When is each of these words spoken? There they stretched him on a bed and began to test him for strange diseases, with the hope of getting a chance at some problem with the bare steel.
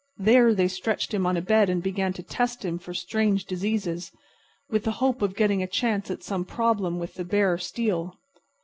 There 0.17 0.55
they 0.55 0.67
stretched 0.67 1.13
him 1.13 1.27
on 1.27 1.37
a 1.37 1.43
bed 1.43 1.69
and 1.69 1.83
began 1.83 2.11
to 2.13 2.23
test 2.23 2.65
him 2.65 2.79
for 2.79 2.91
strange 2.91 3.45
diseases, 3.45 4.11
with 4.67 4.83
the 4.83 4.93
hope 4.97 5.21
of 5.21 5.35
getting 5.35 5.61
a 5.61 5.67
chance 5.67 6.09
at 6.09 6.23
some 6.23 6.43
problem 6.43 6.97
with 6.97 7.13
the 7.13 7.23
bare 7.23 7.59
steel. 7.59 8.15